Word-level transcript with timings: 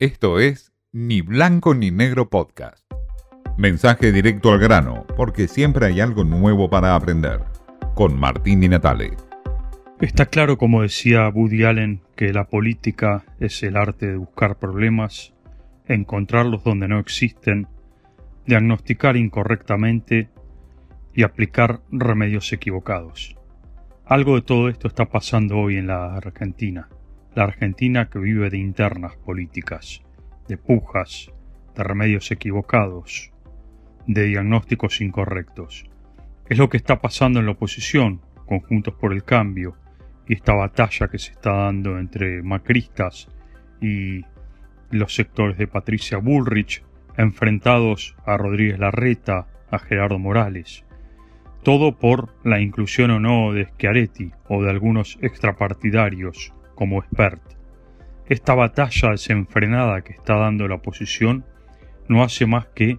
Esto 0.00 0.40
es 0.40 0.72
Ni 0.90 1.20
Blanco 1.20 1.72
ni 1.72 1.92
Negro 1.92 2.28
Podcast. 2.28 2.84
Mensaje 3.56 4.10
directo 4.10 4.50
al 4.50 4.58
grano, 4.58 5.06
porque 5.16 5.46
siempre 5.46 5.86
hay 5.86 6.00
algo 6.00 6.24
nuevo 6.24 6.68
para 6.68 6.96
aprender. 6.96 7.44
Con 7.94 8.18
Martín 8.18 8.58
Di 8.58 8.68
Natale. 8.68 9.12
Está 10.00 10.26
claro, 10.26 10.58
como 10.58 10.82
decía 10.82 11.28
Woody 11.28 11.62
Allen, 11.62 12.00
que 12.16 12.32
la 12.32 12.48
política 12.48 13.24
es 13.38 13.62
el 13.62 13.76
arte 13.76 14.08
de 14.08 14.16
buscar 14.16 14.58
problemas, 14.58 15.32
encontrarlos 15.86 16.64
donde 16.64 16.88
no 16.88 16.98
existen, 16.98 17.68
diagnosticar 18.46 19.16
incorrectamente 19.16 20.28
y 21.14 21.22
aplicar 21.22 21.82
remedios 21.92 22.52
equivocados. 22.52 23.36
Algo 24.04 24.34
de 24.34 24.42
todo 24.42 24.68
esto 24.68 24.88
está 24.88 25.04
pasando 25.04 25.56
hoy 25.56 25.76
en 25.76 25.86
la 25.86 26.16
Argentina. 26.16 26.88
La 27.34 27.42
Argentina 27.44 28.08
que 28.08 28.20
vive 28.20 28.48
de 28.48 28.58
internas 28.58 29.16
políticas, 29.16 30.02
de 30.46 30.56
pujas, 30.56 31.32
de 31.74 31.82
remedios 31.82 32.30
equivocados, 32.30 33.32
de 34.06 34.22
diagnósticos 34.26 35.00
incorrectos. 35.00 35.84
Es 36.48 36.58
lo 36.58 36.68
que 36.68 36.76
está 36.76 37.00
pasando 37.00 37.40
en 37.40 37.46
la 37.46 37.52
oposición, 37.52 38.20
conjuntos 38.46 38.94
por 38.94 39.12
el 39.12 39.24
cambio, 39.24 39.76
y 40.28 40.34
esta 40.34 40.54
batalla 40.54 41.08
que 41.08 41.18
se 41.18 41.32
está 41.32 41.52
dando 41.52 41.98
entre 41.98 42.40
macristas 42.44 43.28
y 43.80 44.20
los 44.90 45.16
sectores 45.16 45.58
de 45.58 45.66
Patricia 45.66 46.18
Bullrich, 46.18 46.84
enfrentados 47.16 48.14
a 48.24 48.36
Rodríguez 48.36 48.78
Larreta, 48.78 49.48
a 49.72 49.80
Gerardo 49.80 50.20
Morales. 50.20 50.84
Todo 51.64 51.98
por 51.98 52.32
la 52.44 52.60
inclusión 52.60 53.10
o 53.10 53.18
no 53.18 53.52
de 53.52 53.64
Schiaretti 53.64 54.30
o 54.48 54.62
de 54.62 54.70
algunos 54.70 55.18
extrapartidarios 55.20 56.54
como 56.74 56.98
expert. 56.98 57.42
Esta 58.26 58.54
batalla 58.54 59.10
desenfrenada 59.10 60.02
que 60.02 60.12
está 60.12 60.36
dando 60.36 60.66
la 60.66 60.76
oposición 60.76 61.44
no 62.08 62.22
hace 62.22 62.46
más 62.46 62.66
que 62.68 62.98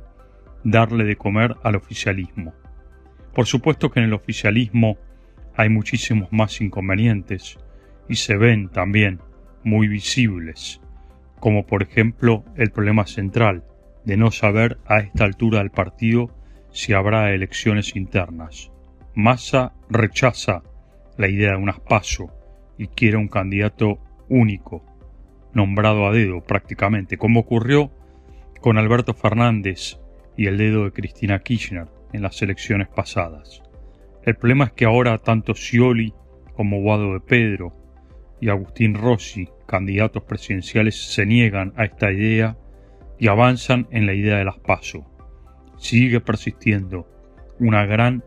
darle 0.63 1.03
de 1.03 1.15
comer 1.15 1.55
al 1.63 1.75
oficialismo. 1.75 2.53
Por 3.33 3.45
supuesto 3.45 3.91
que 3.91 3.99
en 3.99 4.05
el 4.05 4.13
oficialismo 4.13 4.97
hay 5.55 5.69
muchísimos 5.69 6.31
más 6.31 6.61
inconvenientes 6.61 7.57
y 8.07 8.15
se 8.15 8.37
ven 8.37 8.69
también 8.69 9.19
muy 9.63 9.87
visibles, 9.87 10.81
como 11.39 11.65
por 11.65 11.83
ejemplo 11.83 12.43
el 12.55 12.71
problema 12.71 13.05
central 13.05 13.63
de 14.05 14.17
no 14.17 14.31
saber 14.31 14.77
a 14.85 14.99
esta 14.99 15.25
altura 15.25 15.59
del 15.59 15.71
partido 15.71 16.29
si 16.71 16.93
habrá 16.93 17.33
elecciones 17.33 17.95
internas. 17.95 18.71
Massa 19.15 19.73
rechaza 19.89 20.61
la 21.17 21.29
idea 21.29 21.51
de 21.51 21.57
un 21.57 21.69
aspaso 21.69 22.31
y 22.77 22.87
quiere 22.87 23.17
un 23.17 23.27
candidato 23.27 23.99
único, 24.29 24.83
nombrado 25.53 26.07
a 26.07 26.11
dedo 26.11 26.41
prácticamente, 26.41 27.17
como 27.17 27.41
ocurrió 27.41 27.91
con 28.61 28.77
Alberto 28.77 29.13
Fernández 29.13 29.99
y 30.37 30.47
el 30.47 30.57
dedo 30.57 30.85
de 30.85 30.91
Cristina 30.91 31.39
Kirchner 31.39 31.87
en 32.13 32.21
las 32.21 32.41
elecciones 32.41 32.87
pasadas. 32.87 33.61
El 34.23 34.35
problema 34.35 34.65
es 34.65 34.71
que 34.71 34.85
ahora 34.85 35.17
tanto 35.19 35.53
Scioli 35.53 36.13
como 36.55 36.81
Guado 36.81 37.13
de 37.13 37.19
Pedro 37.19 37.73
y 38.41 38.49
Agustín 38.49 38.95
Rossi, 38.95 39.49
candidatos 39.67 40.23
presidenciales, 40.23 41.13
se 41.13 41.25
niegan 41.25 41.73
a 41.77 41.85
esta 41.85 42.11
idea 42.11 42.57
y 43.19 43.27
avanzan 43.27 43.87
en 43.91 44.05
la 44.05 44.13
idea 44.13 44.37
de 44.37 44.45
las 44.45 44.57
PASO. 44.59 45.05
Sigue 45.77 46.21
persistiendo 46.21 47.07
una 47.59 47.85
gran 47.85 48.23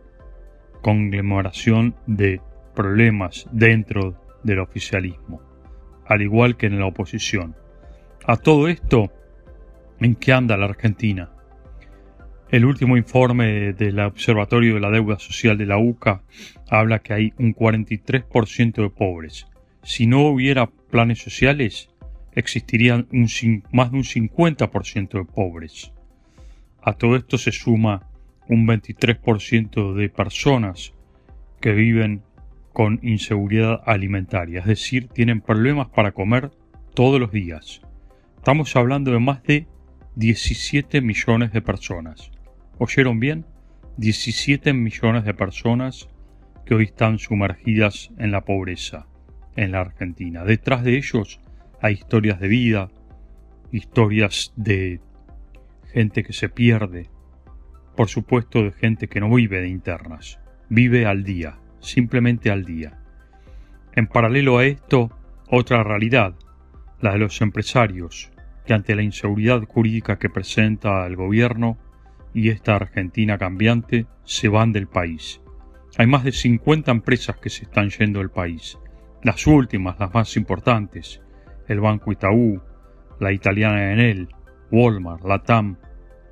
conglomeración 0.83 1.94
de 2.06 2.40
problemas 2.74 3.46
dentro 3.52 4.14
del 4.42 4.61
oficialismo, 4.61 5.42
al 6.06 6.22
igual 6.22 6.56
que 6.56 6.67
en 6.67 6.78
la 6.78 6.86
oposición. 6.86 7.56
A 8.27 8.36
todo 8.36 8.69
esto, 8.69 9.11
¿en 10.00 10.14
qué 10.14 10.33
anda 10.33 10.56
la 10.56 10.67
Argentina? 10.67 11.30
El 12.50 12.64
último 12.64 12.97
informe 12.97 13.75
del 13.75 14.00
Observatorio 14.00 14.75
de 14.75 14.80
la 14.80 14.91
Deuda 14.91 15.19
Social 15.19 15.58
de 15.58 15.67
la 15.67 15.78
UCA 15.78 16.22
habla 16.70 17.01
que 17.01 17.12
hay 17.12 17.33
un 17.39 17.55
43% 17.55 18.83
de 18.83 18.89
pobres. 18.89 19.46
Si 19.83 20.07
no 20.07 20.23
hubiera 20.23 20.67
planes 20.67 21.18
sociales, 21.18 21.91
existirían 22.33 23.07
más 23.70 23.91
de 23.91 23.96
un 23.98 24.05
50% 24.05 25.11
de 25.11 25.24
pobres. 25.24 25.92
A 26.83 26.95
todo 26.95 27.17
esto 27.17 27.36
se 27.36 27.52
suma 27.52 28.08
un 28.48 28.67
23% 28.67 29.92
de 29.92 30.08
personas 30.08 30.95
que 31.61 31.73
viven 31.73 32.23
con 32.78 33.00
inseguridad 33.02 33.83
alimentaria, 33.86 34.61
es 34.61 34.66
decir, 34.66 35.08
tienen 35.08 35.40
problemas 35.40 35.89
para 35.89 36.12
comer 36.12 36.52
todos 36.94 37.18
los 37.18 37.33
días. 37.33 37.80
Estamos 38.36 38.77
hablando 38.77 39.11
de 39.11 39.18
más 39.18 39.42
de 39.42 39.66
17 40.14 41.00
millones 41.00 41.52
de 41.52 41.61
personas. 41.61 42.30
¿Oyeron 42.78 43.18
bien? 43.18 43.46
17 43.96 44.72
millones 44.74 45.24
de 45.24 45.34
personas 45.34 46.08
que 46.64 46.77
hoy 46.77 46.84
están 46.84 47.18
sumergidas 47.18 48.12
en 48.17 48.30
la 48.30 48.44
pobreza 48.44 49.08
en 49.56 49.72
la 49.72 49.80
Argentina. 49.80 50.44
Detrás 50.44 50.84
de 50.84 50.98
ellos 50.98 51.40
hay 51.83 51.94
historias 51.94 52.38
de 52.38 52.46
vida, 52.46 52.90
historias 53.72 54.52
de 54.55 55.00
gente 55.92 56.22
que 56.22 56.33
se 56.33 56.48
pierde, 56.48 57.11
por 57.96 58.08
supuesto 58.08 58.62
de 58.62 58.70
gente 58.70 59.08
que 59.08 59.18
no 59.18 59.34
vive 59.34 59.61
de 59.62 59.68
internas, 59.68 60.38
vive 60.68 61.06
al 61.06 61.24
día, 61.24 61.58
simplemente 61.80 62.50
al 62.50 62.64
día. 62.64 62.98
En 63.92 64.06
paralelo 64.06 64.58
a 64.58 64.64
esto, 64.64 65.11
otra 65.48 65.83
realidad, 65.83 66.34
la 67.00 67.12
de 67.12 67.18
los 67.18 67.40
empresarios, 67.40 68.30
que 68.66 68.74
ante 68.74 68.94
la 68.94 69.02
inseguridad 69.02 69.62
jurídica 69.62 70.18
que 70.18 70.28
presenta 70.28 71.06
el 71.06 71.17
gobierno 71.17 71.78
y 72.34 72.50
esta 72.50 72.77
Argentina 72.77 73.38
cambiante, 73.38 74.06
se 74.24 74.48
van 74.48 74.72
del 74.72 74.86
país. 74.86 75.40
Hay 75.96 76.06
más 76.06 76.24
de 76.24 76.33
50 76.33 76.90
empresas 76.90 77.36
que 77.36 77.50
se 77.50 77.64
están 77.64 77.90
yendo 77.90 78.18
del 78.18 78.30
país. 78.30 78.78
Las 79.22 79.46
últimas, 79.46 79.98
las 79.98 80.12
más 80.12 80.36
importantes, 80.36 81.22
el 81.67 81.80
Banco 81.80 82.12
Itaú, 82.12 82.61
la 83.18 83.33
italiana 83.33 83.92
Enel, 83.92 84.28
Walmart, 84.70 85.24
Latam 85.24 85.77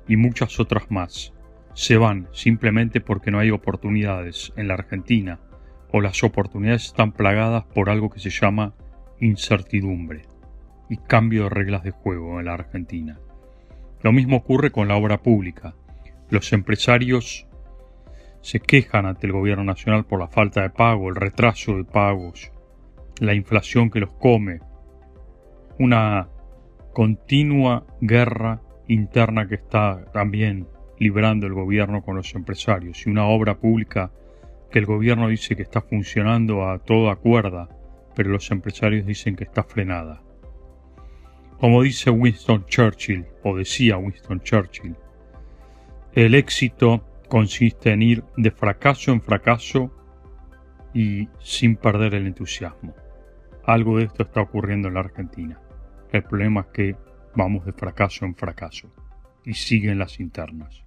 y 0.07 0.15
muchas 0.15 0.59
otras 0.59 0.89
más 0.89 1.33
se 1.77 1.95
van 1.95 2.27
simplemente 2.31 3.01
porque 3.01 3.29
no 3.29 3.37
hay 3.37 3.51
oportunidades 3.51 4.51
en 4.55 4.67
la 4.67 4.73
Argentina 4.73 5.39
o 5.91 6.01
las 6.01 6.23
oportunidades 6.23 6.85
están 6.85 7.11
plagadas 7.11 7.65
por 7.65 7.91
algo 7.91 8.09
que 8.09 8.19
se 8.19 8.31
llama 8.31 8.73
incertidumbre 9.19 10.23
y 10.89 10.97
cambio 10.97 11.43
de 11.43 11.49
reglas 11.49 11.83
de 11.83 11.91
juego 11.91 12.39
en 12.39 12.47
la 12.47 12.55
Argentina. 12.55 13.19
Lo 14.01 14.11
mismo 14.11 14.37
ocurre 14.37 14.71
con 14.71 14.87
la 14.87 14.95
obra 14.95 15.21
pública. 15.21 15.75
Los 16.31 16.51
empresarios 16.51 17.45
se 18.41 18.59
quejan 18.59 19.05
ante 19.05 19.27
el 19.27 19.33
gobierno 19.33 19.63
nacional 19.63 20.03
por 20.03 20.19
la 20.19 20.29
falta 20.29 20.63
de 20.63 20.71
pago, 20.71 21.09
el 21.09 21.15
retraso 21.15 21.77
de 21.77 21.83
pagos, 21.83 22.51
la 23.19 23.35
inflación 23.35 23.91
que 23.91 23.99
los 23.99 24.13
come, 24.13 24.61
una 25.77 26.27
continua 26.91 27.85
guerra 28.01 28.61
interna 28.87 29.47
que 29.47 29.55
está 29.55 30.05
también 30.11 30.65
librando 30.99 31.47
el 31.47 31.53
gobierno 31.53 32.01
con 32.03 32.15
los 32.15 32.33
empresarios 32.35 33.05
y 33.05 33.09
una 33.09 33.27
obra 33.27 33.57
pública 33.57 34.11
que 34.71 34.79
el 34.79 34.85
gobierno 34.85 35.27
dice 35.27 35.55
que 35.55 35.63
está 35.63 35.81
funcionando 35.81 36.67
a 36.67 36.79
toda 36.79 37.15
cuerda, 37.15 37.69
pero 38.15 38.29
los 38.29 38.49
empresarios 38.51 39.05
dicen 39.05 39.35
que 39.35 39.45
está 39.45 39.63
frenada. 39.63 40.21
Como 41.59 41.81
dice 41.81 42.09
Winston 42.09 42.65
Churchill, 42.65 43.25
o 43.43 43.55
decía 43.55 43.97
Winston 43.97 44.41
Churchill, 44.41 44.95
el 46.13 46.35
éxito 46.35 47.03
consiste 47.29 47.91
en 47.91 48.01
ir 48.01 48.23
de 48.37 48.51
fracaso 48.51 49.11
en 49.11 49.21
fracaso 49.21 49.91
y 50.93 51.27
sin 51.39 51.75
perder 51.75 52.15
el 52.15 52.27
entusiasmo. 52.27 52.95
Algo 53.63 53.97
de 53.97 54.05
esto 54.05 54.23
está 54.23 54.41
ocurriendo 54.41 54.87
en 54.87 54.95
la 54.95 55.01
Argentina. 55.01 55.59
El 56.11 56.23
problema 56.23 56.61
es 56.61 56.67
que 56.67 56.95
vamos 57.35 57.65
de 57.65 57.73
fracaso 57.73 58.25
en 58.25 58.35
fracaso 58.35 58.89
y 59.43 59.53
siguen 59.53 59.99
las 59.99 60.19
internas. 60.19 60.86